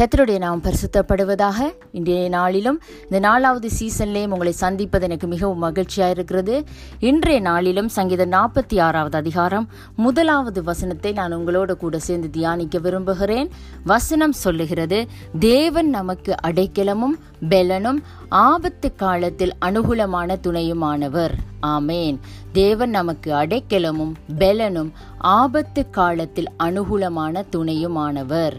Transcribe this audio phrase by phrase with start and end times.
[0.00, 6.64] கத்தருடைய நாம் பரிசுத்தப்படுவதாக இன்றைய நாளிலும் இந்த நாலாவது சீசன்லேயும் உங்களை சந்திப்பது எனக்கு மிகவும் மகிழ்ச்சியாக இருக்கிறது.
[7.00, 13.50] இன்றைய நாளிலும் சங்கீத நாற்பத்தி ஆறாவது அதிகாரம் முதலாவது வசனத்தை நான் உங்களோட கூட சேர்ந்து தியானிக்க விரும்புகிறேன்.
[13.84, 15.06] வசனம் சொல்லுகிறது
[15.38, 17.16] தேவன் நமக்கு அடைக்கலமும்
[17.48, 21.34] பெலனும் ஆபத்து காலத்தில் அனுகூலமான துணையுமானவர்.
[21.62, 22.18] ஆமேன்.
[22.52, 28.52] தேவன் நமக்கு அடைக்கலமும் பெலனும் ஆபத்து காலத்தில் அனுகூலமான துணையுமானவர்.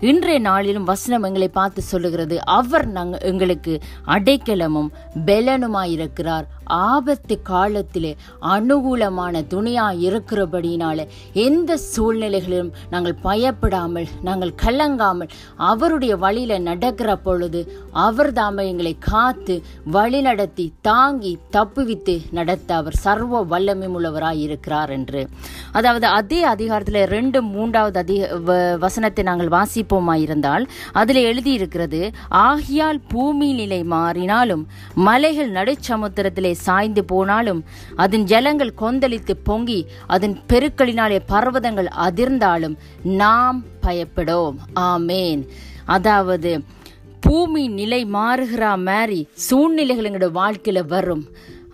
[0.00, 2.44] இன்றைய நாளிலும் வசனம் எங்களை பார்த்து சொல்லுகிறது.
[2.44, 4.88] அவர் நங் எங்களுக்கு அடைக்கலமும்
[5.24, 6.44] பெலனுமாயிருக்கிறார்.
[6.64, 17.72] ஆபத்து காலத்திலே அனுகூலமான துணியாக இருக்கிறபடினால எந்த சூழ்நிலைகளிலும் நாங்கள் பயப்படாமல் நாங்கள் கலங்காமல் அவருடைய வழியில நடக்கிற பொழுது
[17.92, 25.28] அவர் தாம எங்களை காத்து வழி நடத்தி தாங்கி தப்புவித்து நடத்த அவர் சர்வ வல்லமை உள்ளவராய் இருக்கிறார் என்று.
[25.72, 29.48] அதாவது அதே அதிகாரத்தில் ரெண்டு மூன்றாவது அதிக வ- வசனத்தை நாங்கள்
[29.90, 37.64] வாசிப்போமாயிருந்தால் அதில் எழுதியிருக்கிறது ஆகியால் பூமி நிலை மாறினாலும் மலைகள் நடுச்சமுத்திரத்திலே சாய்ந்து போனாலும்
[37.96, 44.56] அதன் ஜலங்கள் கொந்தளித்து பொங்கி அதன் பெருக்களினாலே பர்வதங்கள் அதிர்ந்தாலும் நாம் பயப்படோம்.
[44.74, 45.42] ஆமேன்.
[45.84, 46.64] அதாவது
[47.20, 51.24] பூமி நிலை மாறுகிற மாதிரி சூழ்நிலைகள் எங்களோட வாழ்க்கையில் வரும்.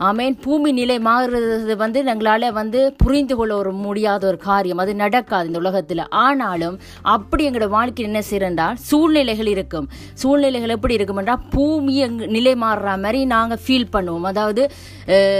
[0.09, 0.35] ஆமேன்.
[0.45, 4.81] பூமி நிலை மாறுறது வந்து எங்களால் வந்து புரிந்து கொள்ள ஒரு முடியாத ஒரு காரியம்.
[4.83, 6.03] அது நடக்காது இந்த உலகத்தில்.
[6.25, 6.77] ஆனாலும்
[7.15, 9.87] அப்படி எங்களோட வாழ்க்கையில் என்ன செய்யறா சூழ்நிலைகள் இருக்கும்.
[10.23, 14.29] சூழ்நிலைகள் எப்படி இருக்கும்ன்றா பூமி எங் நிலை மாறுற மாதிரி நாங்கள் ஃபீல் பண்ணுவோம்.
[14.33, 14.65] அதாவது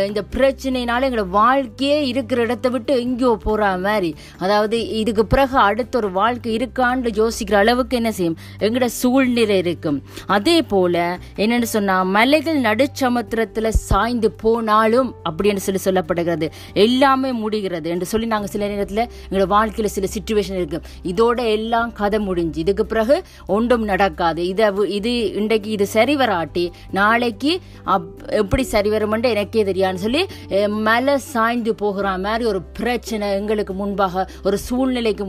[0.09, 4.11] இந்த பிரச்சனைனால எங்களோட வாழ்க்கையே இருக்கிற இடத்தை விட்டு எங்கேயோ போகிற மாதிரி.
[4.45, 8.39] அதாவது இதுக்கு பிறகு அடுத்த ஒரு வாழ்க்கை இருக்கான்னு யோசிக்கிற அளவுக்கு என்ன செய்யும்?
[8.65, 9.99] எங்களோட சூழ்நிலை இருக்கும்.
[10.37, 11.03] அதே போல்
[11.45, 16.51] என்னென்னு சொன்னால் மலைகள் நடுச்சமுத்திரத்தில் சாய்ந்து போனாலும் அப்படின்னு சொல்லி சொல்லப்படுகிறது.
[16.75, 20.81] எல்லாமே முடிகிறது என்று சொல்லி நாங்கள் சில நேரத்தில் எங்களோட வாழ்க்கையில் சில சுச்சுவேஷன் இருக்கு.
[21.03, 24.47] இதோட எல்லாம் கதை முடிஞ்சு இதுக்கு பிறகு ஒன்றும் நடக்காது.
[24.47, 30.27] இதை இது இன்றைக்கு இது சரி வராட்டி நாளைக்கு அப்- எப்படி சரி வருமென்று எனக்கே தெரியான்னு சொல்லி
[30.69, 35.25] மலை சாய்ந்து போகிற மாதிரி ஒரு பிரச்சனை எங்களுக்கு முன்பாக ஒரு சூழ்நிலைக்கு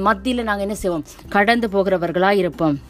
[0.00, 1.04] மத்தியில் நாங்கள் என்ன செய்வோம்?
[1.28, 2.89] கடந்து போகிறவர்களாக இருப்போம்.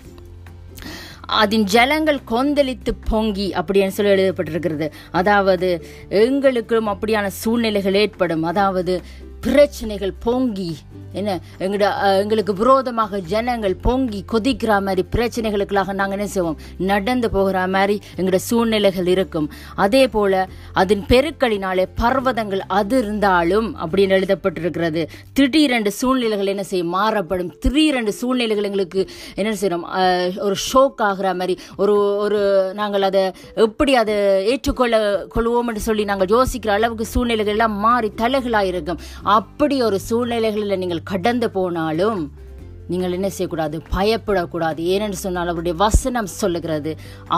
[1.30, 4.91] அதன் ஜலங்கள் கொந்தளித்து பொங்கி அப்படின்னு சொல்லி எழுதப்பட்டிருக்கிறது.
[5.10, 8.42] அதாவது எங்களுக்கும் அப்படியான சூழ்நிலைகள் ஏற்படும்.
[8.42, 9.02] அதாவது
[9.40, 10.70] பிரச்சனைகள் பொங்கி
[11.12, 11.86] என்ன எங்களோட
[12.18, 16.58] எங்களுக்கு விரோதமாக ஜனங்கள் பொங்கி கொதிக்கிற மாதிரி பிரச்சனைகளுக்காக நாங்கள் என்ன செய்வோம்?
[16.90, 19.50] நடந்து போகிற மாதிரி எங்களோட சூழ்நிலைகள் இருக்கும்.
[19.74, 25.02] அதே போல அதன் பெருக்களினாலே பர்வதங்கள் அதிர்ந்தாலும் அப்படின்னு எழுதப்பட்டிருக்கிறது.
[25.40, 26.88] திடீரெண்டு சூழ்நிலைகள் என்ன செய்யும்?
[26.88, 27.50] மாறப்படும்.
[27.66, 29.86] திடீரெண்டு சூழ்நிலைகள் எங்களுக்கு என்ன செய்யணும்?
[30.38, 31.96] ஒரு ஷோக் ஆகிற மாதிரி ஒரு
[32.26, 32.40] ஒரு
[32.74, 33.24] நாங்கள் அதை
[33.54, 34.14] எப்படி அதை
[34.52, 39.02] ஏற்றுக்கொள்ள கொள்வோம் என்று சொல்லி நாங்கள் யோசிக்கிற அளவுக்கு சூழ்நிலைகள் எல்லாம் மாறி தலைகளாக இருக்கும்
[39.38, 42.22] அப்படி ஒரு சூழ்நிலைகளில் நீங்கள் கடந்து போனாலும்
[42.88, 43.76] நீங்கள் என்ன செய்யக்கூடாது?
[43.96, 44.80] பயப்படக்கூடாது.
[44.92, 46.92] ஏனென்று சொன்னால் அவருடைய வசனம் சொல்லுகிறது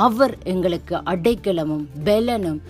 [0.05, 2.61] அவர் எங்களுக்கு அடைக்கலமும் பெலனும்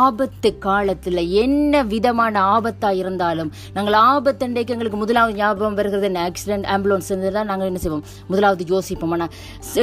[0.00, 6.06] ஆபத்து காலத்தில் என்ன விதமான ஆபத்தா இருந்தாலும் நாங்கள் ஆபத்தண்டைக்கு எங்களுக்கு முதலாவது ஞாபகம் வருகிறது.
[6.06, 8.04] என்ன ஆக்சிடென்ட் ஆம்புலன்ஸ் தான் நாங்கள் என்ன செய்வோம்?
[8.28, 9.12] முதலாவது யோசிப்போம்.
[9.16, 9.32] ஆனால்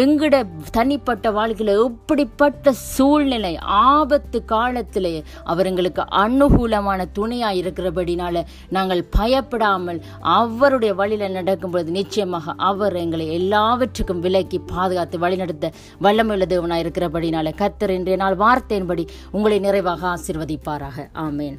[0.03, 0.35] எங்கட
[0.71, 5.11] தனிப்பட்ட வாழ்க்கையில் எப்படிப்பட்ட சூழ்நிலை ஆபத்து காலத்தில்
[5.45, 14.59] அவர் எங்களுக்கு அனுகூலமான துணையாக இருக்கிறபடினால நாங்கள் பயப்படாமல் அவருடைய வழியில் நடக்கும்பொழுது நிச்சயமாக அவர் எங்களை எல்லாவற்றுக்கும் விலக்கி
[14.71, 15.71] பாதுகாத்து வழிநடத்த
[16.03, 21.09] வல்லமையுள்ள தேவனாக இருக்கிறபடினால கத்தர் இன்றைய நாள் வார்த்தையின்படி உங்களை நிறைவாக ஆசிர்வதிப்பாராக.
[21.15, 21.57] ஆமேன்.